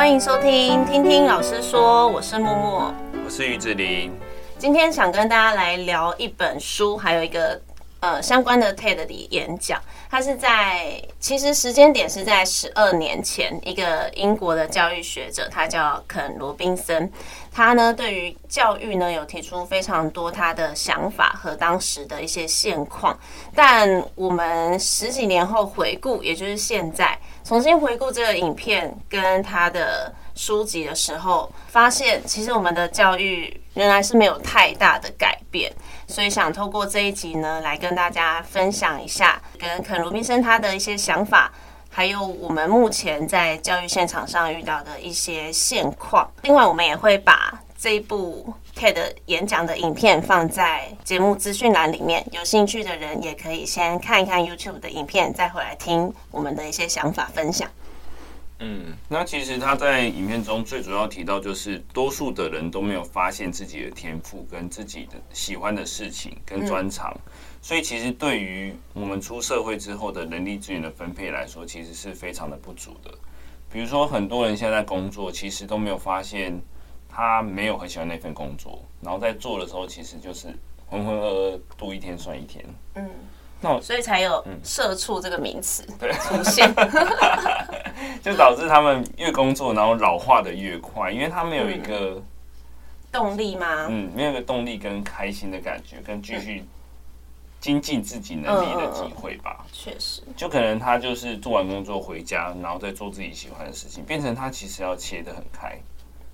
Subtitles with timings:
[0.00, 4.10] 欢迎收听，听听老师说，我是默默，我是于志玲。
[4.56, 7.60] 今天想跟大家来聊一本书，还有一个
[8.00, 9.78] 呃相关的 TED 的演讲。
[10.08, 10.90] 它是在
[11.20, 17.12] 其实时间点是在十二年前，一个英国的教育学者，他叫肯罗宾森。
[17.52, 23.16] 他呢对于教育呢有提出非常多他的想法和当时的一些现况。
[23.54, 27.18] 但我们十几年后回顾，也就是现在。
[27.50, 35.72] 重新回顾这个影片跟他的书籍的时候，发现其实我们的教育原来是没有太大的改变，
[36.06, 41.50] 所以想透过这一集呢，来跟大家分享一下跟肯罗宾森他的一些想法，
[41.90, 46.30] 还有我们目前在教育现场上遇到的一些现况。
[46.42, 48.94] 另外，我们也会把这一部 TED
[49.24, 57.70] 演讲的影片放在节目资讯栏里面，有兴趣的人也可以先看一看 YouTube 的影片，再回来听我们的一些想法分享。
[58.58, 67.18] 嗯，那其实他在影片中最主要提到，就是多数的人都没有发现自己的天赋跟自己的喜欢的事情跟专长，
[67.62, 73.10] 所以其实对于我们出社会之后的人力资源的分配来说，其实是非常的不足的。
[73.72, 76.60] 比如说，很多人现在工作，其实都没有发现。
[77.12, 80.48] 他没有很喜欢那份工作，然后在做的时候，其实就是
[80.86, 82.64] 浑浑噩噩度一天算一天。
[82.94, 83.10] 嗯，
[83.60, 85.84] 那我所以才有“社畜”这个名词
[86.22, 86.72] 出现，
[88.22, 92.22] 就导致他们越工作，然后老化的越快，因为他没有一个
[93.12, 93.86] 动力吗？
[93.88, 96.64] 嗯，没有一个动力跟开心的感觉，跟继续
[97.60, 99.66] 精进自己能力的机会吧。
[99.72, 105.78] 确实，就可能他就是做完工作回家，然后再做自己喜欢的事情，变成他其实要切得很开。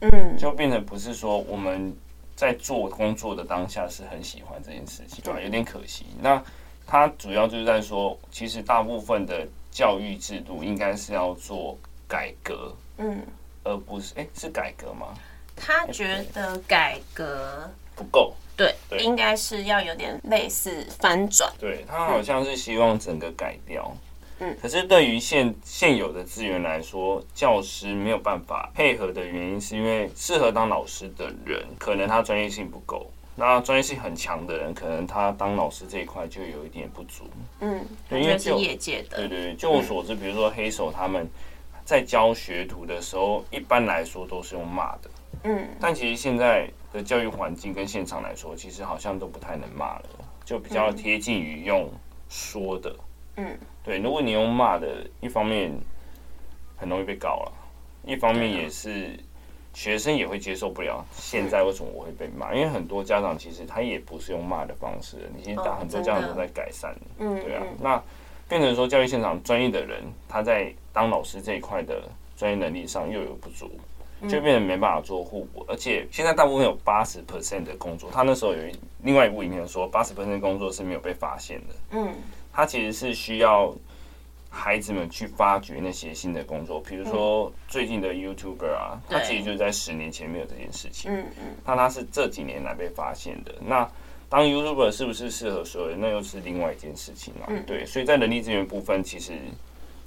[0.01, 1.95] 嗯，就变成不是说我们
[2.35, 5.41] 在做工作的当下是很喜欢这件事情，对吧？
[5.41, 6.07] 有点可惜。
[6.21, 6.43] 那
[6.87, 13.23] 他主要就是在说，其实大部分的教育制度应该是要做改革，嗯，
[13.65, 15.09] 而不是，哎，是改革吗？
[15.57, 21.51] 他觉得改革不够，对，应该是要有点类似翻转。
[21.59, 23.91] 对，他好像是希望整个改掉。
[24.39, 33.11] 嗯，可是对于现现有的资源来说，教师没有办法配合的原因，是因为适合当老师的人，可能他专业性不够。
[33.39, 37.25] 那专业性很强的人，可能他当老师这一块就有一点不足。
[37.61, 39.19] 嗯，因为是业界的。
[39.19, 41.29] 对对对，就我所知，比如说黑手他们
[41.85, 45.11] 在教学徒的时候，一般来说都是用骂的。
[45.45, 50.05] 嗯，但其实现在的教育环境跟现场来说，其实好像都不太能骂了，
[50.45, 51.91] 就比较贴近于用
[52.29, 52.97] 说的。
[53.37, 53.59] 嗯。
[53.87, 55.73] 对，如果你用骂的，一方面
[56.77, 57.53] 很容易被告了，
[58.05, 59.17] 一方面也是
[59.73, 61.05] 学生也会接受不了。
[61.13, 62.53] 现在为什么我会被骂？
[62.53, 66.93] 因为很多家长其实他也不是用骂的方式，你其实打很多家长都在改善。
[67.19, 67.63] 嗯，对啊。
[67.81, 68.03] 那
[68.49, 72.03] 变成说教育现场专业的人，他在当老师这一块的
[72.37, 73.71] 专业能力上又有不足，
[74.23, 75.65] 就变得没办法做互补。
[75.69, 78.59] 而且现在大部分有八十 percent 的工作，他那时候有
[79.05, 81.75] 另外一部影片说，八十 percent 的工作是没有被发现的。
[81.93, 82.13] 嗯。
[82.57, 83.71] 他其实是需要
[84.49, 93.55] 孩子们去发掘那些新的工作，比如说最近的 YouTuber 啊，他其实就在十年前没有这件事情，嗯嗯，那他是这几年来被发现的。
[93.61, 93.87] 那
[94.31, 97.63] 当 YouTuber 是不是适合所有人，那又是另外一件事情了。
[97.67, 99.35] 对，所以在人力资源部分，其实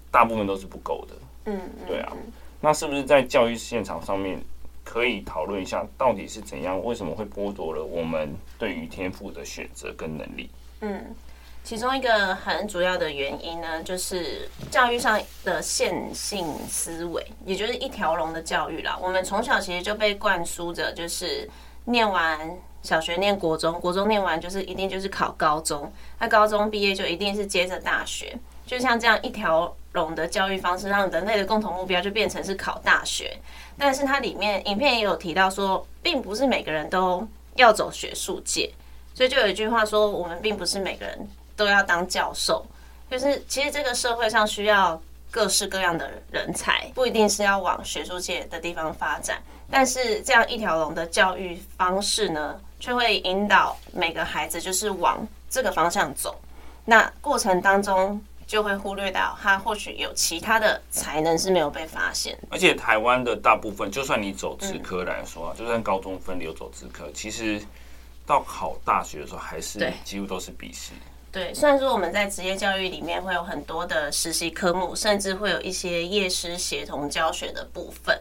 [0.09, 1.15] 大部分都是不够的。
[1.45, 2.11] 嗯，对啊。
[2.59, 4.41] 那是不是在教育现场上面
[4.83, 6.83] 可以讨论一下，到底是怎样？
[6.83, 10.49] 为什么会剥夺了我们对于天赋的选择跟能力？
[10.79, 11.05] 嗯。
[11.63, 18.97] 其中一个很主要的原因呢，就是教育上的线性思维，也就是一条龙的教育啦。
[18.99, 21.47] 我们从小其实就被灌输着，就是
[21.85, 28.35] 念完小学、念国中，国中念完就是一定就是考高中，那高中毕业就一定是接着大学。
[28.65, 33.37] 就像这样一条龙的教育方式，让人类的共同目标就变成是考大学。
[33.77, 38.71] 但是它里面影片也有提到说，并不是每个人都要走学术界，
[39.13, 41.27] 所以就有一句话说，我们并不是每个人。
[41.59, 42.65] 都要当教授，
[43.11, 49.43] 就是其实这个社会上需要各式各样的人才，不一定是要往学术界的地方发展。
[49.69, 56.39] 但是这样一条龙的教育方式呢，却会引导每个孩子就是往这个方向走。
[56.85, 62.39] 那过程当中就会忽略到他或许有其他的才能是没有被发现。
[62.49, 67.61] 而且台湾的大部分，就算你走职科来说，就算高中分流走职科，其实
[68.25, 70.93] 到考大学的时候，还是几乎都是笔试。
[71.31, 78.19] 对，虽然说我们在职业教育里面会有很多的实习科目，甚至会有一些夜师协同教学的部分，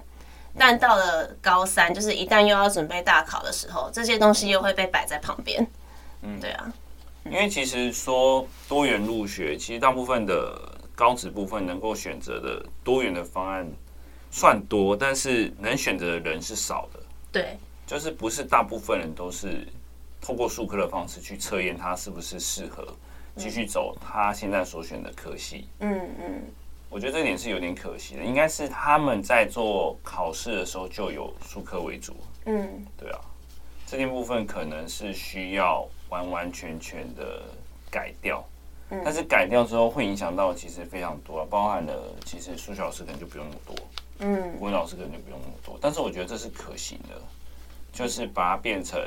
[0.59, 5.67] 但到了高三，就是一旦又要准备大考的时候，这些东西又会被摆在旁边。
[6.21, 6.71] 嗯，对啊，
[7.25, 10.61] 因为其实说多元入学，其实大部分的
[10.95, 13.67] 高职部分能够选择的多元的方案，
[14.31, 17.01] 算多，但是能选择的人是少的。
[17.33, 19.67] 对，就是不是大部分人都是
[20.29, 22.87] 透过术科的方式去测验他是不是适合
[23.35, 25.67] 继续走他现在所选的科系。
[25.79, 26.43] 嗯嗯，
[26.91, 32.15] 我觉得这点是有点可惜的，应该是他们在做考试的时候就有术科为主。
[32.45, 33.19] 嗯，对啊，
[33.87, 37.41] 这件部分可能是需要完完全全的
[37.91, 38.45] 改掉。
[39.03, 43.77] 但是改掉之后会影响到其实非常多，包含了其实数学老师可能就不用那么多，
[44.19, 45.79] 嗯，国文老师可能就不用那么多。
[45.81, 47.19] 但是我觉得这是可行的，
[47.95, 49.01] 就是把它变成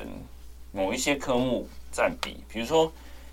[0.71, 2.91] 某一些科目占比，比如说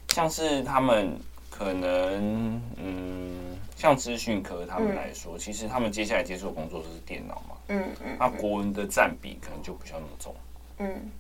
[0.09, 1.19] 像是他们
[1.51, 10.35] 可能，嗯，像资讯科他们来说，其实他们接下来接触的工作就是电脑嘛，嗯嗯，那国文的占比可能就不需要那么重，
[10.79, 11.11] 嗯，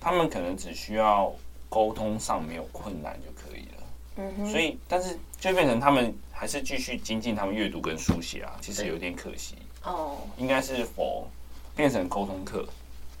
[0.00, 1.32] 他们可能只需要
[1.68, 3.82] 沟通上没有困难就可以了。
[4.18, 9.56] 嗯，所以，但是就变成他们还是继续精进他们阅读跟书写啊，其实有点可惜。
[9.82, 10.16] 哦。
[10.38, 11.28] 应该是否
[11.74, 12.66] 变成沟通课？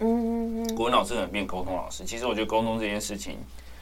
[0.00, 2.04] 嗯嗯，国文老师可能变沟通老师。
[2.04, 3.38] 其实我觉得沟通这件事情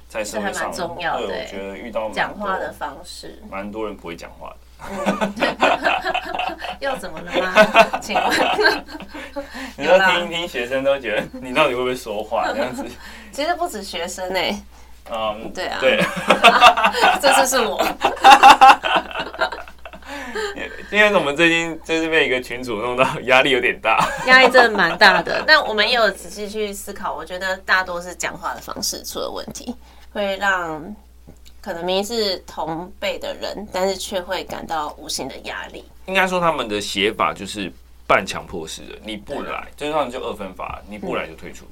[0.08, 1.26] 在社会上重要的。
[1.26, 4.56] 对，我觉得遇到讲话的方式，蛮多人不会讲话的。
[6.80, 8.00] 又怎么了吗？
[8.02, 8.24] 请问，
[9.78, 12.84] 你说听一听，学生都觉得你到底会不会说话这样子？
[13.32, 14.62] 其实不止学生哎、欸。
[15.10, 16.02] 嗯，对啊，对，
[17.20, 17.78] 这次是我。
[20.90, 25.42] 因为我们最近就是被一个群主弄到压力有点大， 压力真的蛮大的。
[25.46, 29.74] 但我们也有仔细去思考，我觉得大多是讲话的方式出了问题，
[30.12, 30.94] 会让
[31.60, 35.84] 可能明明是同辈的人，但是却会感到无形的压力。
[36.06, 37.72] 应该说他们的写法就是
[38.06, 41.64] 半强迫式的，你不来，就让你就二分法，你不来就退出。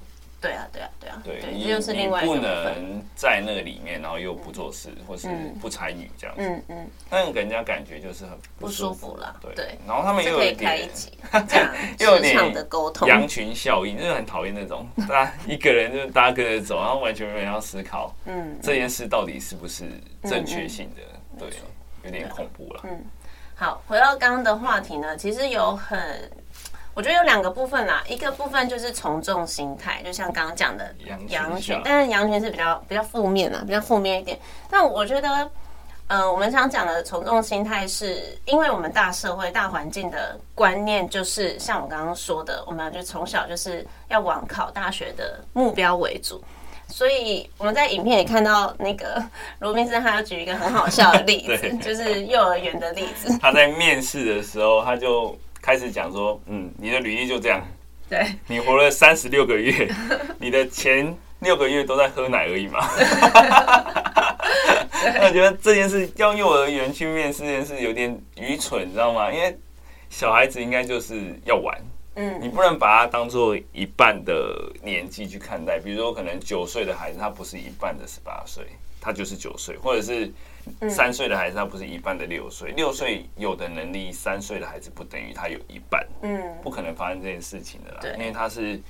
[0.42, 5.28] 对啊，对啊，对啊，对，你就是另外一个不能在那个里面，然后又不做事，或是
[5.60, 10.90] 不参与这样子，嗯嗯，那给人家感觉就是很不舒服了，对，然后他们又有点，
[12.00, 19.84] 又有点的沟通，羊群效应，就是很讨厌那种， 大家一个人就是大家跟着走，然后完全没有人要思考，嗯，这件事到底是不是
[20.24, 21.02] 正确性的，
[21.38, 21.48] 对，
[22.04, 22.80] 有点恐怖了。
[22.82, 23.04] 嗯，
[23.54, 25.98] 好，回到刚刚的话题呢，其实有很。
[26.94, 30.94] 我觉得有两个部分啦，一个部分就是从众心态，就像刚刚讲的
[31.28, 34.38] 羊群，但是羊群是比较比较负面啊，比较负面一点。
[34.68, 35.50] 但我觉得，
[36.08, 46.44] 呃，我们想讲的从众心态，是因为我们大社会大环境的观念，就是像我刚刚说的，我们就从小就是要往考大学的目标为主，
[46.88, 49.24] 所以我们在影片也看到那个
[49.60, 53.38] 罗宾森，他要举一个很好笑的例子， 就是幼儿园的例子。
[53.40, 55.34] 他在面试的时候，他就。
[55.62, 57.64] 开始讲说，嗯，你的履历就这样，
[58.10, 59.88] 对，你活了三十六个月，
[60.38, 62.80] 你的前六个月都在喝奶而已嘛。
[65.04, 69.32] 那我觉得这件事要幼儿园去面试这件事有点愚蠢，你知道吗？
[69.32, 69.56] 因为
[70.10, 71.80] 小孩子应该就是要玩，
[72.16, 75.78] 嗯，你不能把它当做一半的年纪去看待。
[75.78, 78.64] 比如说，可能九岁的孩子，他不是一半的十八岁，
[79.00, 80.28] 他就是九岁，或者是。
[80.88, 88.80] 三岁的孩子他不是一半的六岁，六岁有的能力，三岁的孩子不等于他有一半，嗯，不可能发生这件事情的啦，因为他是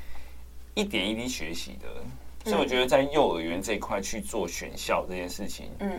[0.74, 5.98] 一点一滴学习的，所以我觉得在幼儿园这一块去做选校这件事情，嗯，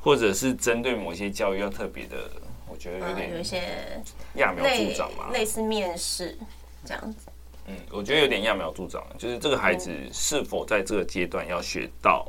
[0.00, 2.30] 或者是针对某些教育要特别的，
[2.66, 4.00] 我觉得有点有一些
[4.36, 6.36] 揠苗助长嘛，类似面试
[6.84, 7.26] 这样子，
[7.66, 12.26] 嗯，我觉得有点揠苗助长，就是这个孩子是否在这个阶段要学到。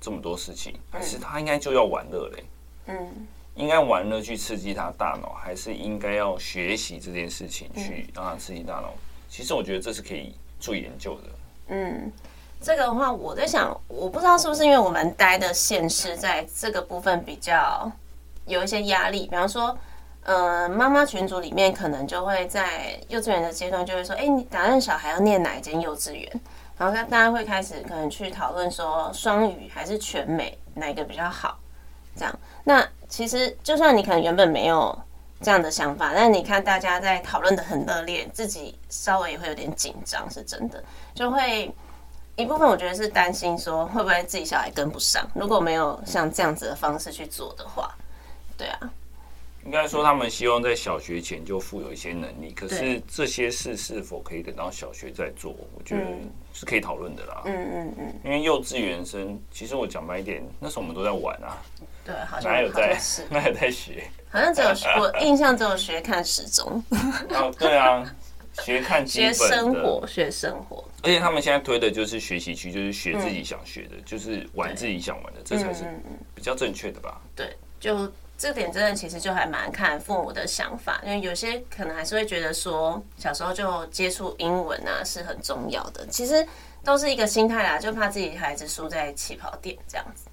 [0.00, 2.44] 这么多事情，还是他应该就要玩乐嘞？
[2.86, 8.94] 嗯，应该玩乐去刺激他大脑，还是应该要学习这件事情去让他刺激大脑？
[9.28, 11.22] 其实我觉得这是可以做研究的。
[11.68, 12.10] 嗯，
[12.60, 17.90] 这个的话，我在想，我不知道是不是因为我们待的县市在这个部分比较
[18.46, 19.78] 有一些压力，比方说，
[20.24, 26.40] 呃，妈妈群组里面可能就会在幼稚园的阶段就会说，哎，你打算小孩要念哪一间幼稚园？
[26.80, 31.58] 然后大家会开始可能去讨论说双语还是全美哪个比较好，
[32.16, 32.38] 这样。
[32.64, 34.98] 那其实就算你可能原本没有
[35.42, 40.82] 这样的想法，但你看大家在讨论得很热烈，自己稍微也会有点紧张，是真的。
[41.14, 41.70] 就会
[42.34, 47.94] 一部分我觉得是担心说会不会自己小孩跟不上，如果没有像这样子的方式去做的话，
[48.56, 48.90] 对啊。
[49.70, 55.54] 应该说，他们希望在小学前就富有一些能力，可是这些事是否可以等到小学再做？
[55.76, 56.02] 我觉得
[56.52, 57.42] 是可以讨论的啦。
[57.44, 58.14] 嗯嗯嗯。
[58.24, 61.62] 因为幼稚园生，其实我讲白一点，那时候我们都在玩啊。
[62.04, 63.00] 对，好像哪有在，
[63.30, 64.10] 哪有在学？
[64.28, 64.68] 好像只有
[65.00, 66.82] 我印象只有学看时钟。
[67.28, 68.04] 哦，对啊，
[68.64, 70.84] 学看学生活，学生活。
[71.04, 75.84] 而且他们现在推的就是学习区，就是学自己想学的，就是玩自己想玩的，这才是
[76.34, 77.20] 比较正确的吧？
[77.36, 78.10] 对，就。
[78.40, 86.46] 这点真的其实就还蛮看父母的想法，因为有些可能还是会觉得说小时候就接触英文啊是很重要的，其实
[86.82, 90.24] 都是一个心态啦，就怕自己孩子输在起跑点这样子。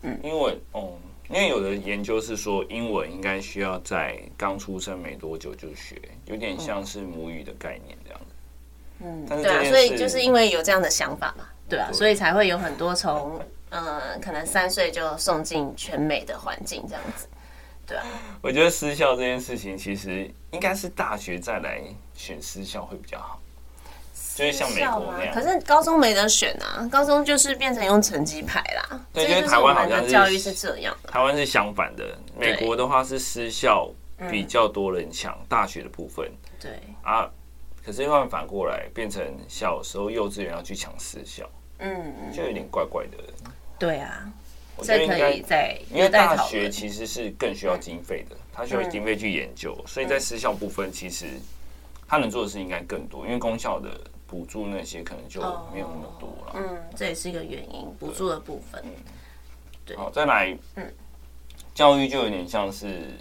[0.00, 0.94] 嗯，因为哦，
[1.28, 9.04] 因为有的研究是说英文应该需要在刚出生没多久就学，有点像是母语的概念这样子。
[9.04, 13.38] 嗯，对啊，所以就是因为有这样的想法嘛，对啊，所以才会有很多从。
[13.76, 17.26] 嗯，可能三岁就送进全美的环境这样子，
[17.86, 18.04] 对啊。
[18.40, 21.82] 我觉得私校这件事情，其实应该是大学再来
[22.14, 23.40] 选私校会比较好，
[24.34, 25.34] 就是像美国那样。
[25.34, 29.00] 可是高中没得选啊，高中就是变成用成绩排啦。
[29.12, 32.16] 对，因为台湾好像的教育是这样，台湾是相反的。
[32.38, 33.90] 美国的话是私校
[34.30, 36.30] 比较多人抢大学的部分，
[36.60, 37.30] 对啊。
[37.84, 43.16] 可是又反过来，变成小时候幼稚园要去抢私校，嗯，就有点怪怪的。
[43.78, 44.32] 对啊，
[44.76, 51.26] 我觉得应该在，因为大学其实是更需要经费的，他需要经费去研究，所以在私校部分，其实
[52.08, 55.40] 他能做的事应该更多，因为公校的补助那些可能就
[55.72, 56.52] 没有那么多了。
[56.54, 58.82] 嗯，这也是一个原因，补助的部分。
[59.84, 60.94] 对，好，再来，嗯，
[61.74, 63.12] 教育就有点像是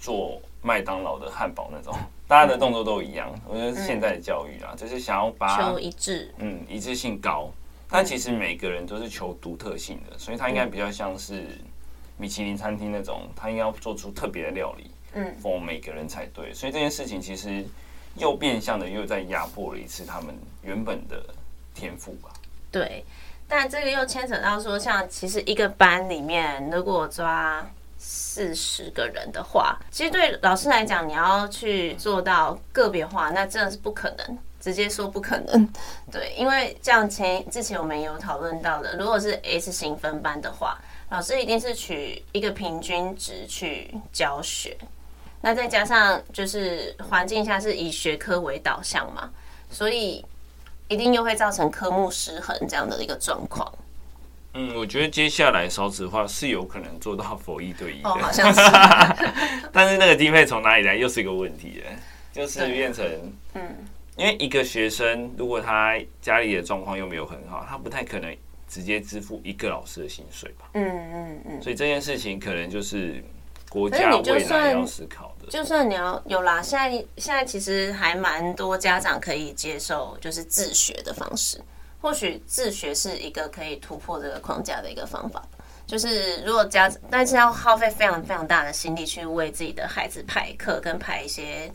[0.00, 1.94] 做麦当劳的汉堡那种，
[2.26, 3.32] 大家的动作都一样。
[3.46, 7.50] 我觉得现在的教育啊，就是想要把求一致，嗯，一致性高。
[7.90, 11.46] 但其实每个人都是求独特性的，所以他应该比较像是
[12.18, 16.52] 米其林餐厅那种，他应该要做出特别的料理，嗯，for 每个人才对。
[16.52, 17.64] 所以这件事情其实
[18.16, 21.24] 又变相的又在压迫了一次他们原本的
[21.74, 22.28] 天赋吧。
[22.70, 23.04] 对，
[23.48, 27.66] 但这个又牵扯到说，像其实一个班里面如果抓
[27.96, 34.38] 四十个人的话，其实对老师来讲，你要去做到个别化，那真的是不可能。
[34.60, 35.68] 直接说不可能，
[36.10, 40.78] 对，因为这样前之前我们有讨论到的，如果是 S 型分班的话，
[41.10, 44.76] 老师一定是取一个平均值去教学，
[45.40, 49.30] 那再加上就是环境下是以学科为导向嘛，
[49.70, 50.24] 所以
[50.88, 53.72] 一定又会造成科目失衡这样的一个状况。
[54.54, 58.60] 嗯，我觉得接下来少子化是有可能做到佛一对一的，哦，好像是，
[59.72, 61.82] 但是那个经费从哪里来又是一个问题，
[62.32, 63.06] 就是变成
[63.54, 63.62] 嗯。
[64.18, 68.36] 因为一个学生，如果他家里的状况又没有很好，他不太可能
[68.68, 70.68] 直接支付一个老师的薪水吧？
[70.74, 71.62] 嗯嗯嗯。
[71.62, 73.22] 所以这件事情可能就是
[73.68, 75.46] 国家未来要思考的。
[75.48, 81.60] 就算你要有啦，现在现在其实还蛮多家长可以接受，就是自学的方式。
[82.00, 85.40] 或许自学是一个可以突破这个框架的一个方法。
[85.86, 91.72] 就是如果家，但是要耗费非常非常大的心力去为自己的孩子排课跟排一些。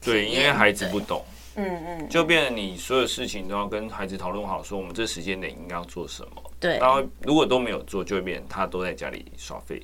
[0.00, 1.24] 对，因为孩子不懂。
[1.56, 6.30] 嗯嗯，就变成你所有事情都要跟孩子讨论好，说我们这时间点应该要做什么。
[6.60, 9.80] 对，然后如果都没有做，就会变成他都在家里耍废。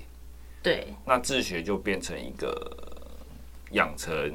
[0.63, 2.71] 对，那自学就变成一个
[3.73, 4.33] 养成，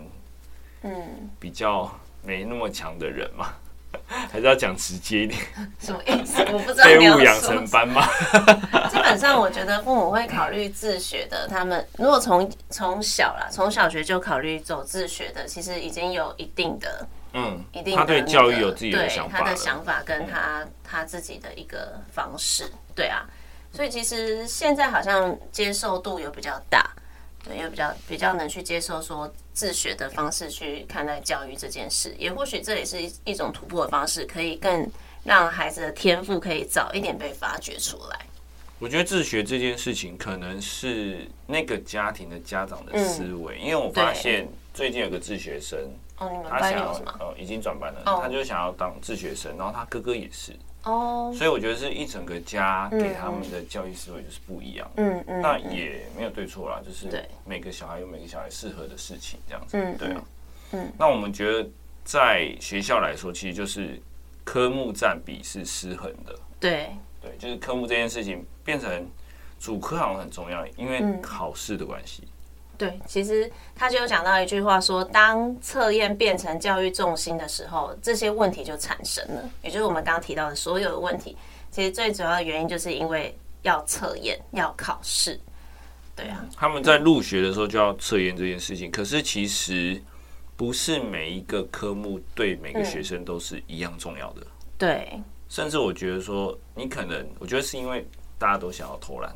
[0.83, 1.89] 嗯，比较
[2.23, 3.53] 没那么强的人嘛。
[4.05, 5.39] 还是要讲直接一点，
[5.79, 6.41] 什么意思？
[6.51, 6.83] 我不知道。
[6.83, 8.05] 废物养成班吗？
[8.91, 11.47] 基本上，我觉得父母会考虑自学的。
[11.47, 17.07] 他们如果从从小啦，从小学就考虑走自学的，其实已经有一定的。
[17.39, 23.29] 嗯，一定、他对教育有自己的想法，他的想法跟他、嗯、他自己的一个方式，对啊，
[23.71, 26.89] 所以其实现在好像接受度有比较大，
[27.43, 34.89] 对，有比较比较能去接受说自学的方式去看待教育这件事，也或许这也是一一种突破的方式，可以更
[35.23, 38.19] 让孩子的天赋可以早一点被发掘出来。
[38.79, 45.77] 我觉得自学这件事情可能是那个家庭的家长的思维，嗯、因为我发现最近有个自学生。
[46.19, 47.15] 哦，你们班有什么？
[47.19, 48.01] 呃，已经转班了。
[48.05, 50.53] 他就想要当自学生，然后他哥哥也是。
[50.83, 51.31] 哦。
[51.35, 54.89] 所以我觉得是一整个家给他们的教育思维就是不一样。
[54.95, 55.41] 嗯嗯。
[55.41, 59.77] 那也没有对错啦，就是每个小孩有每个小孩适合的事情，这样子。
[59.77, 59.97] 嗯。
[59.97, 60.23] 对啊。
[60.71, 60.91] 嗯。
[60.97, 61.69] 那我们觉得
[62.03, 64.01] 在学校来说，其实就是
[64.43, 66.33] 科目占比是失衡的。
[66.59, 66.89] 对。
[67.21, 69.07] 对，就是科目这件事情变成
[69.59, 72.27] 主科好像很重要，因为考试的关系。
[72.77, 79.49] 对，其实他就有讲到一句话说，当测验变成教育重心的时候，这些问题就产生了。
[79.63, 81.35] 也就是我们刚刚提到的所有的问题，
[81.71, 85.39] 其实最主要的原因就是因为要测验、要考试。
[86.15, 89.99] 对啊，他们在入学的时候就要测验这件事情，可是其实
[90.55, 94.45] 不是每一个科目对每个学生都是一样重要的。
[94.77, 95.19] 对，
[95.49, 98.05] 甚至我觉得说，你可能我觉得是因为
[98.37, 99.35] 大家都想要偷懒。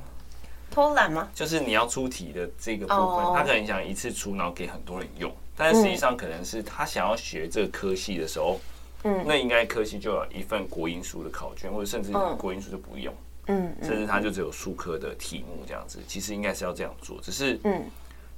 [0.72, 1.30] 偷懒吗？
[1.36, 3.38] 就是你要出题的这个部分，oh.
[3.38, 5.32] 他可能想一次出，然后给很多人用。
[5.56, 8.60] 但是实际上可能是他想要学这个科系的时候，
[9.04, 13.14] 嗯，那应该科系就有一份国英数的考卷，或者甚至国英数就不用。
[13.48, 17.84] 嗯，甚至他就只有数科的题目这样子，其实应该是要这样做，只是嗯，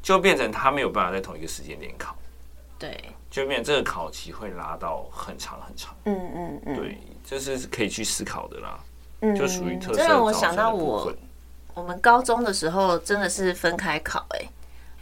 [0.02, 2.16] 就变成他没有办法在同一个时间点考，
[2.80, 2.98] 对，
[3.30, 8.80] 就变成这个考期会拉到很长很长，嗯嗯嗯，对，这是可以去思考的啦，
[9.20, 10.00] 嗯，就属于特色。
[10.00, 11.14] 这让我想到我
[11.74, 14.40] 我们高中的时候真的是分开考，哎，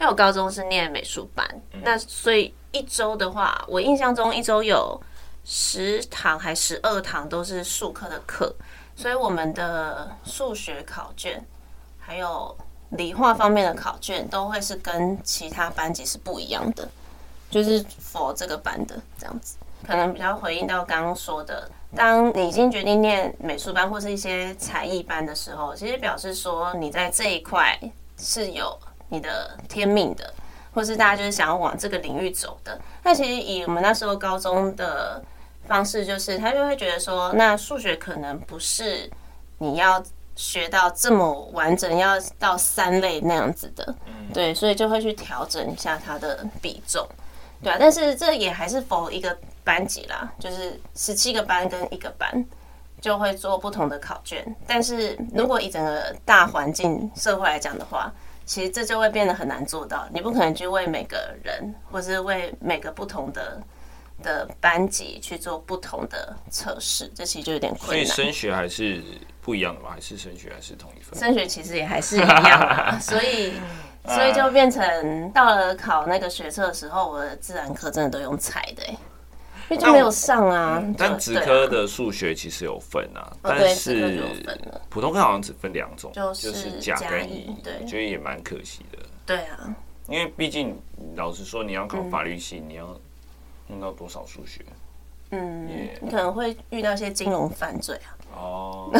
[0.00, 1.46] 为我高中是念美术班，
[1.82, 5.00] 那所以一周的话，我印象中一周有
[5.44, 8.54] 十堂还十二堂都是数科的课。
[8.94, 11.42] 所以我们的数学考卷，
[11.98, 12.54] 还有
[12.90, 16.86] 理化方面的考卷，都会是跟其他班级是不一样的，
[17.50, 27.78] 就是 for 这个班的这样子，可能比较回应到刚刚说的，当你已经决定念美术班或是一些才艺班的时候，其实表示说你在这一块
[28.18, 30.32] 是有你的天命的，
[30.72, 32.80] 或是大家就是想要往这个领域走的。
[33.02, 35.22] 那其实以我们那时候高中的。
[35.64, 39.08] 方式就是，他就会觉得说，那数学可能不是
[39.58, 40.02] 你要
[40.34, 43.94] 学到这么完整，要到三类那样子的，
[44.34, 47.06] 对，所以就会去调整一下它的比重，
[47.62, 47.76] 对啊。
[47.78, 52.44] 但是这也还是 for 一个班级啦，就是十七个班跟一个班
[53.00, 54.44] 就会做不同的考卷。
[54.66, 58.12] 但是如果以整个大环境社会来讲的话，
[58.44, 60.06] 其实这就会变得很难做到。
[60.12, 63.60] 你不可能去为每个人，或是为每个不同的。
[64.22, 68.06] 的班级去做不同的测试，这其实就有点困难。
[68.06, 69.02] 所以升学还是
[69.40, 69.90] 不一样的吗？
[69.92, 71.18] 还是升学还是同一份？
[71.18, 73.54] 升学其实也还是一样，所以
[74.04, 78.82] 所以就变成到了考那个学测的时候，我的自然科真的都用猜的，
[79.68, 80.80] 因为就没有上啊。
[80.82, 84.22] 嗯、但职科的数学其实有分啊，但是
[84.88, 87.56] 普通科好像只分两种，就是甲跟乙。
[87.62, 88.98] 对，觉得也蛮可惜的。
[89.24, 89.74] 对啊，
[90.08, 90.80] 因为毕竟
[91.16, 92.98] 老实说，你要考法律系，你要。
[93.68, 94.60] 用到多少数学？
[95.30, 95.66] 嗯.
[96.02, 98.08] 你可能会遇到一些金融犯罪啊。
[98.36, 98.90] 哦，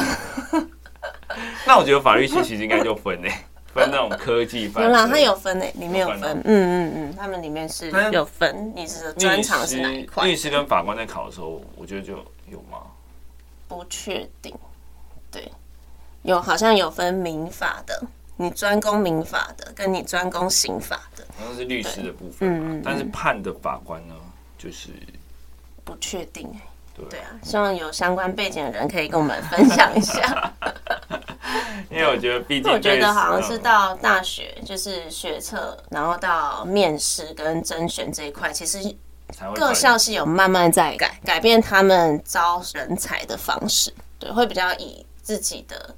[1.66, 3.30] 那我觉得法律系其实应该就分诶，
[3.75, 4.85] 分那种科技犯罪。
[4.85, 6.41] 有啦，它有分诶，里面有分。
[6.45, 8.73] 嗯嗯嗯，他们里面是有分。
[8.75, 10.25] 你是专长是哪一块？
[10.25, 12.15] 律师跟法官在考的时候，我觉得就
[12.50, 12.78] 有吗？
[13.69, 14.54] 不确定。
[15.30, 15.50] 对，
[16.23, 18.02] 有好像有分民法的，
[18.37, 22.49] 你专攻民法的，跟你专攻刑法的，好像是律师的部分。
[22.49, 22.82] 嗯嗯。
[22.85, 24.15] 但是判的法官呢？
[24.58, 24.91] 就是
[25.85, 26.61] 不确定哎，
[27.11, 30.51] 对啊，希望有相关背景的人可以跟我们分享一下。
[32.02, 38.78] 因为我觉得，毕竟我觉得好像是到大学，就是学测，然后到面试跟甄选这一块，其实
[39.54, 45.95] 各校是有慢慢在改改变他们招人才的方式，对，会比较以自己的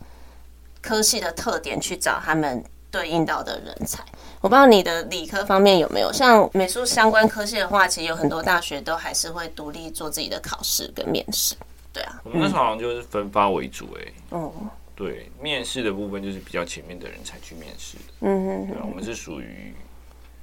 [0.83, 4.05] 科系的特点去找他们对应到的人才。
[4.43, 11.55] 我不知道你的理科方面有没有像美术相关科系的话，其实有很多大学都还是会独立做自己的考试跟面试。
[11.95, 14.12] 对啊，我们那时候好像就是分发为主哎。
[14.31, 14.53] 哦，
[14.95, 18.05] 对，面试的部分就是比较前面的人才去面试的。
[18.21, 19.75] 嗯哼，对啊，我们是属于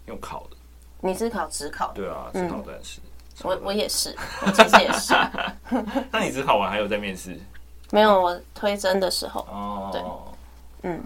[0.07, 0.57] 用考的。
[1.01, 1.91] 你是考指考？
[1.93, 2.99] 对啊，指考但是。
[3.43, 5.13] 我我也是， 我其实也是。
[6.11, 7.39] 那你指考完还有在面试？
[7.91, 9.41] 没有，我推甄的时候。
[9.49, 10.01] 哦，对，
[10.83, 11.03] 嗯，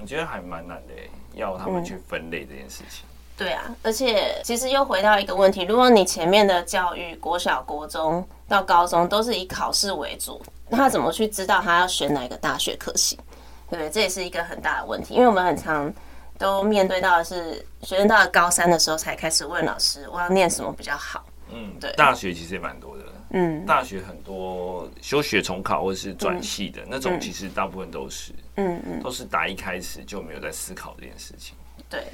[0.00, 1.08] 我觉得还蛮难的哎。
[1.34, 13.16] 要他们去分类这件事情，嗯，对啊，而且其实又回到一个问题：如果你前面的教育，国小、国中到高中都是以考试为主，那他怎么去知道他要选哪个大学科系？
[13.70, 13.90] 对不对？
[13.90, 15.92] 这也是一个很大的问题，因为我们很常
[16.38, 23.04] 都面对到的是学生到了高三的时候才开始问老师：“我要念什么比较好？”嗯，对，大学其实也蛮多的。
[23.30, 31.56] 嗯，大学很多休学重考或者是转系的那种，其实大部分都是，嗯嗯，都是打一开始就没有在思考这件事情。
[31.90, 32.04] 对，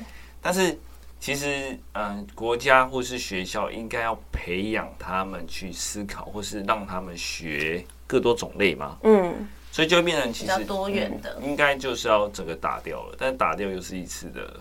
[0.41, 0.79] 但是
[1.19, 8.99] 其实，嗯，国家或是学校应该要培养他们去思考，或是让他们学各多种类嘛。
[9.05, 14.53] 嗯，所以就会变成其实多元的，应该就是要整个打掉了，但打掉又是一次的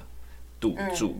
[0.60, 1.20] 赌注。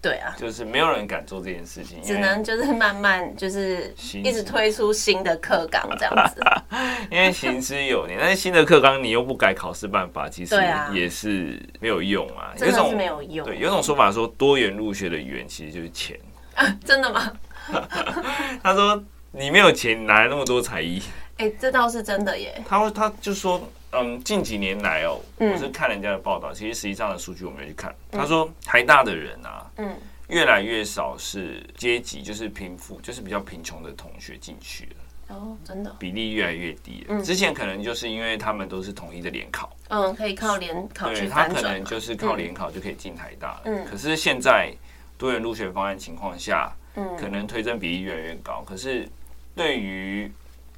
[0.00, 6.40] 对啊，就是没有人敢做这件事情，只能就是慢慢就是一直推出新的课纲这样子。
[7.10, 10.54] 因为行之有年，但是新的课纲你又不改考试办法，其实
[10.92, 12.54] 也是没有用啊。
[12.56, 13.44] 真的是没有用。
[13.44, 16.16] 对，有种说法说多元入学的源其实就是钱。
[16.84, 17.32] 真的吗？
[18.62, 21.02] 他说你没有钱，你哪来那么多才艺？
[21.38, 22.62] 哎，这倒是真的耶。
[22.68, 23.68] 他他就说。
[23.92, 27.94] 嗯，近几年来哦，我是看人家的报道，其实实际上的数据我没有去看。
[28.10, 29.96] 他说台大的人啊，嗯，
[30.28, 35.34] 越来越少是阶级，就是贫富，就是比较贫穷的同学进去了。
[35.36, 37.22] 哦，真的，比例越来越低了。
[37.22, 43.62] 之前可能就是因为他们都是统一的联考，嗯，可以靠联考去对，他可能就是靠联考就可以进台大了。
[43.64, 44.70] 嗯，可是现在
[45.16, 48.62] 多元入学方案情况下，嗯，可能推甄比例越来越高。
[48.66, 49.08] 可是
[49.54, 50.30] 对于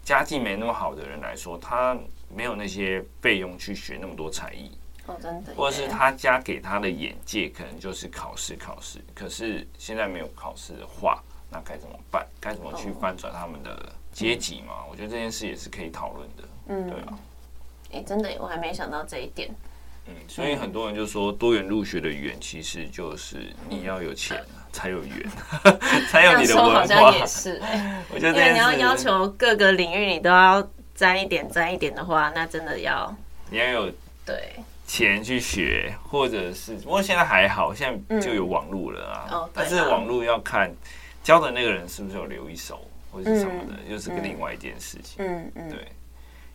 [0.09, 1.95] 家境没那么好的人来说，他
[2.35, 4.71] 没有那些费用去学那么多才艺。
[5.07, 5.53] 哦，真的。
[5.55, 12.27] 或者是他家给他的眼界可能就是考试考试，可是现在没有考试的话，那该怎么办？
[12.41, 14.87] 该怎么去翻转他们的阶级嘛？
[14.91, 16.45] 我觉得这件事也是可以讨论的。
[16.69, 17.19] 嗯，对啊。
[17.93, 19.51] 哎，真的，我还没想到这一点。
[20.07, 25.31] 嗯，所以很多人就说多元入学的缘，其实就是你要有钱才有缘，
[26.11, 26.81] 才有你的文化。
[26.81, 27.61] 好像也是，
[28.13, 33.15] 我觉得因为你要要求各个领域你都要沾一点沾一点的话，那真的要
[33.51, 33.93] 你要有
[34.25, 34.53] 对。
[34.87, 39.27] 钱去学，或者是，不过现在还好，现在就有网络了啊。
[39.31, 40.73] 嗯哦、但是网络要看
[41.23, 42.81] 教的那个人是不是有留一手，
[43.13, 45.17] 或者是什么的，嗯、又是个另外一件事情。
[45.19, 45.89] 嗯嗯，对。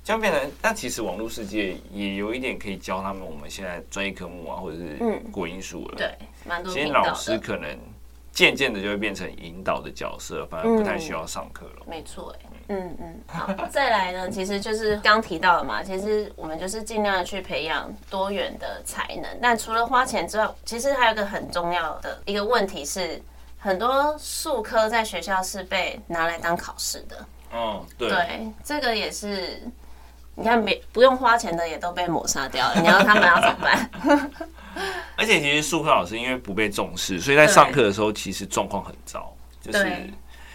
[0.04, 4.98] 这样变成，但其实网络世界也有一点可以教他们我们现在专业科目啊，或者是
[5.32, 5.96] 国英数了。
[5.96, 6.74] 对，蛮多。
[6.74, 7.78] 其实老师可能
[8.34, 11.82] 渐渐的就会变成引导的角色，反而不太需要上课了。
[11.82, 19.26] 嗯、没错、欸，嗯嗯，好， 再来呢，其实就是刚提到的嘛，其实我们就是尽量的去培养多元的才能。
[19.40, 23.22] 但除了花钱之外，其实还有一个很重要的一个问题是，
[23.60, 27.26] 很多数科在学校是被拿来当考试的。
[27.52, 29.62] 哦，对，对，这个也是，
[30.34, 34.32] 你看没不用花钱的也都被抹杀掉了，你要他们要怎么办？
[35.18, 40.10] 而且其实术科老师因为不被重视，所以在上课的时候其实状况很糟，就是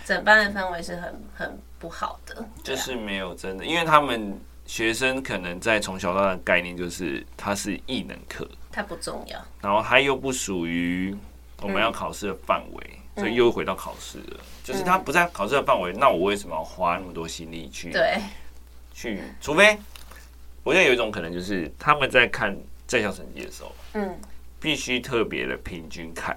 [0.05, 1.59] 整班的氛围是很很。
[1.81, 11.17] 不好的，就是没有真的，因为他们学生可能在从小到大的概念就是它是异能课，它不重要，然后它又不属于
[11.63, 12.83] 我们要考试的范围，
[13.15, 14.39] 嗯、所以又回到考试了。
[14.39, 17.93] 嗯、就是它不在考试的范围，那我为什么要花那么多心力去？
[17.93, 18.19] 对，
[18.93, 19.79] 去，除非
[20.65, 22.57] 我觉得有一种可能，就是他们在看
[22.89, 24.19] 在校成绩的时候，嗯，
[24.59, 26.37] 必须特别的平均看，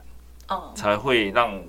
[0.49, 1.59] 哦，才会让。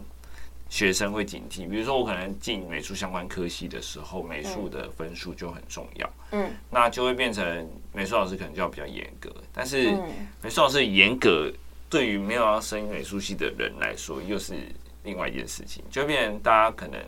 [0.69, 6.11] 学生会警惕，比如说我可能进美术相关科系的时候，美术的分数就很重要。
[6.31, 9.31] 嗯，那就会变成美术老师可能就要比较严格。
[9.53, 9.95] 但是
[10.41, 11.53] 美术老师严格，
[11.91, 14.55] 对于没有要升美术系的人来说，又是
[15.03, 15.85] 另外一件事情。
[15.91, 16.99] 就会变成大家可能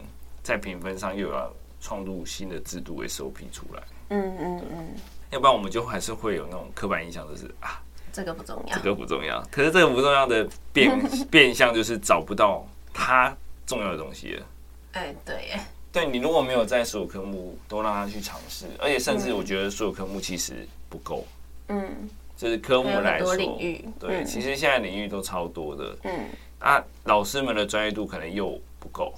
[0.42, 3.82] 在评分上又要创入新的制度 SOP 出来。
[4.10, 4.88] 嗯嗯嗯，
[5.34, 9.46] 要不然我们就还是会有那种刻板印象，就是啊，这个不重要，这个不重要。
[9.50, 10.98] 可是这个不重要的变
[11.30, 13.36] 变相就是找不到他。
[13.66, 14.46] 重要的东西了，
[14.92, 15.34] 哎、欸，对。
[15.46, 21.24] 耶，对，你如果没有在所有科目都让他去尝试，而且甚至我觉得所有科目其实不够，
[21.68, 26.26] 嗯，就是科目来说，领域，对，嗯、其实现在领域都超多的，嗯，
[26.58, 29.14] 啊，老师们的专业度可能又不够，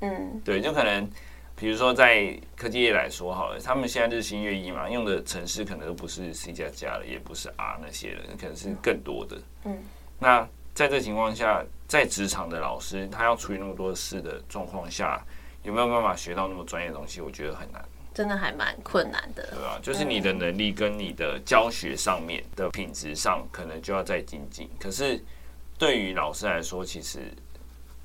[0.00, 1.06] 嗯，对，就可能
[1.60, 9.78] 比如说在科技业来说好了，他们现在日新月异嘛，用的城市可能都不是 C 加加了，也不是 R 那些了，可能是更多的，嗯，
[10.18, 10.48] 那。
[10.72, 15.22] 在这情况下，在职场的老师，他要处理那么多事的状况下，
[15.62, 17.20] 有没有办法学到那么专业的东西？
[17.20, 19.46] 我觉得很难，真的还蛮困难的。
[19.50, 24.70] 对啊，就是你的能力跟你的教学上面的品质上，可能就要再精进。
[24.78, 25.22] 可是
[25.76, 27.18] 对于老师来说，其实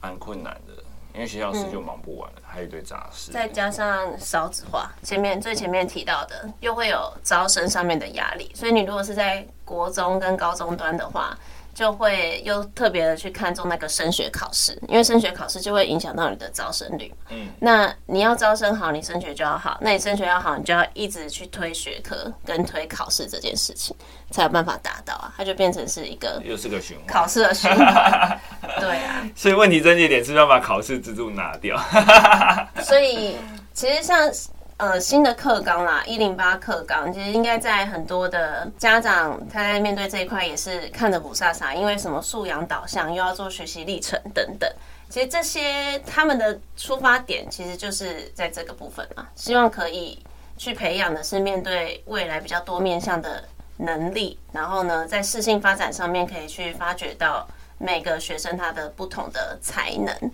[0.02, 0.84] 蛮困难的，
[1.16, 8.52] 因为学校事就忙不完了，还有一堆杂事，再加上少子化，前面最前面提到的，又会有招生上面的压力。
[8.54, 11.38] 所以你如果是在国中跟高中端的话，
[11.76, 17.14] 就会又特别的去看重那个升学考试，因为升学考试就会影响到你的招生率。
[17.30, 19.78] 嗯，那你要招生好，你升学就要好。
[19.82, 23.94] 那你升学要好，你就要一直去推学科跟推考试这件事情，
[24.32, 25.34] 才有办法达到啊。
[25.36, 28.40] 它就变成是一个又是个循环，考试的循环。
[28.80, 31.78] 对啊，所以问题症结点是不是要把考试制度拿掉？
[32.82, 33.36] 所以
[33.74, 34.32] 其实像。
[34.78, 44.70] 呃，新的课纲啦，一零八课纲，其实应该在很多的家长他在面对这一块也是看得雾煞煞，因为什么素养导向，又要做学习历程等等。
[45.10, 50.22] 其实这些他们的出发点其实就是在这个部分嘛，希望可以
[50.58, 53.42] 去培养的是面对未来比较多面向的
[53.78, 60.32] 能力，然后呢，在适性发展上面可以去发掘到每个学生他的不同的才能。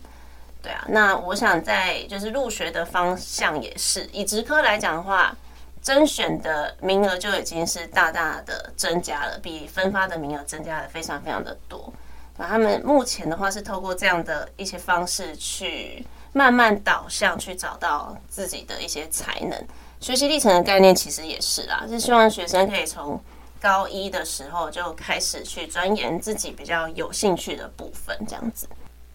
[0.61, 5.35] 对啊，那我想在就是入学的方向也是以职科来讲的话，
[5.81, 11.91] 甄选的名额就已经是大大的增加了，比分发的名额增加了非常非常的多。
[12.37, 19.67] 那他们目前的话是透过这样的一些方式去慢慢导向，去找到自己的一些才能。
[19.99, 23.19] 学习历程的概念其实也是啦，是希望学生可以从
[23.59, 28.67] 高一的时候就开始去钻研自己比较有兴趣的部分，这样子。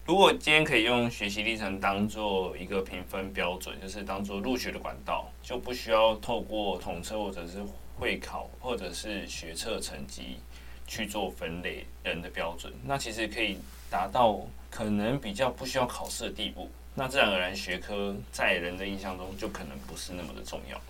[0.07, 7.61] 如果今天可以用学习历程当做一个评分标准，就是当做入学的管道，就不需要透过统测或者是
[7.99, 10.39] 会考或者是学测成绩
[10.87, 13.59] 去做分类人的标准，那其实可以
[13.91, 14.39] 达到
[14.71, 16.71] 可能比较不需要考试的地步。
[16.95, 20.81] 那自然而然学科在人的印象中就可能不是那么的重要。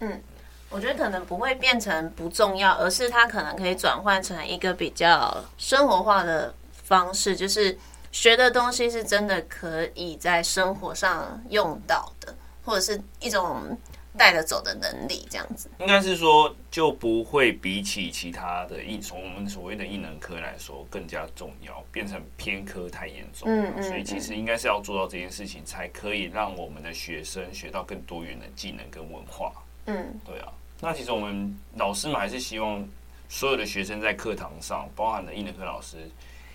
[0.00, 0.22] 嗯，
[0.70, 7.78] 我觉得可能不会变成不重要，而是它可能可以转换成一个比较生活化的方式，就是
[8.18, 13.78] 学的东西是真的可以在生活上用到的，或者是一种。
[14.16, 23.48] 带着走的能力，这样子，应该是说就不会比起其他的艺，从我们所谓的艺能科来说更加重要，变成偏科太严重。
[23.48, 29.52] 嗯，嗯，所以其实应该是要做到这件事情，才可以让我们的学生学到更多元的技能跟文化。
[29.86, 30.52] 嗯，对啊。
[30.80, 32.84] 那其实我们老师们还是希望
[33.28, 36.10] 所有的学生在课堂上，包含了艺能科老师，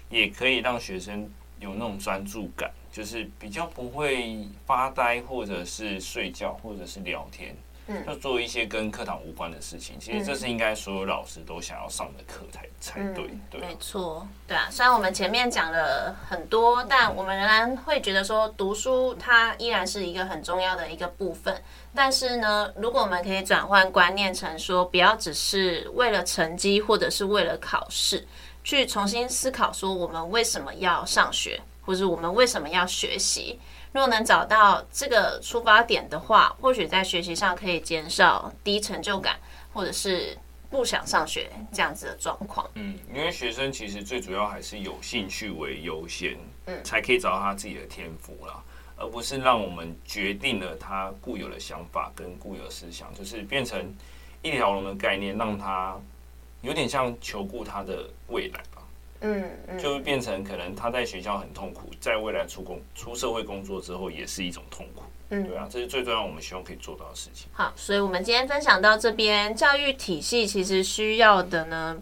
[0.10, 1.32] 也可以让学生
[1.64, 2.70] 有那种专注感。
[2.92, 10.00] 就是比较不会发呆，或者是睡觉，或者是聊天，嗯，要做一些跟课堂无关的事情。
[10.00, 14.68] 其实这是应该所有老师都想要上的课才才对，对，没错，对啊。
[14.70, 21.64] 虽然我们前面讲了很多，但我们仍然会觉得说读书它依然是一个很重要的一个部分。
[21.96, 28.28] 但是呢，如果我们可以转换观念成说，不要只是为了成绩或者是为了考试，
[28.64, 31.62] 去重新思考说我们为什么要上学。
[31.86, 33.60] 或者我们为什么要学习？
[33.92, 39.36] 如果能找到这个出发点的话，或许在学习上可以减少低成就感，
[39.74, 40.38] 或者是
[40.70, 42.66] 不想上学这样子的状况。
[42.76, 48.64] 嗯，因为学生其实最主要还是有兴趣为优先，嗯，才可以找到他自己的天赋啦，
[48.96, 53.94] 而不是让我们决定了他固有的想法跟固有思想，就是变成
[54.42, 56.00] 一条龙的概念，让他
[56.64, 58.60] 有点像求顾他的未来。
[59.26, 65.04] 嗯，嗯，就会变成可能他在学校很痛苦，在未来出工出社会工作之后也是一种痛苦。
[65.30, 67.48] 嗯，对啊，这是最重要，我们希望可以做到的事情。
[67.54, 71.98] 好，所以我们今天分享到这边，教育体系其实需要的呢，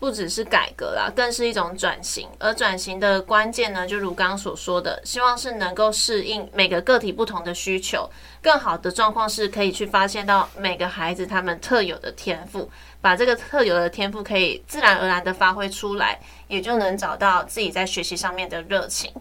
[0.00, 2.26] 不只是改革啦，更是一种转型。
[2.38, 8.10] 而转型的关键呢，就如刚刚所说的，希望是能够适应每个个体不同的需求，
[8.42, 12.68] 更好的状况是可以去发现到每个孩子他们特有的天赋。
[13.02, 19.12] 把这个特有的天赋可以自然而然的发挥出来，也就能找到自己在学习上面的热情。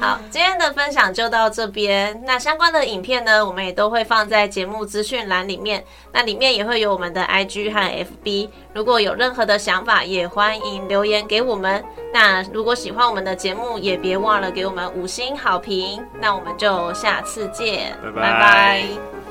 [0.00, 2.20] 好，今天的分享就到这边。
[2.26, 5.84] 那相关的影片呢，我们也都会放在节目资讯栏里面。
[6.12, 8.50] 那里面也会有我们的 IG 和 FB。
[8.74, 11.82] 如果有任何的想法，也欢迎留言给我们。
[12.12, 16.04] 那如果喜欢我们的节目，也别忘了给我们五星好评。
[16.20, 18.20] 那我们就下次见，拜拜。
[18.20, 19.23] 拜拜。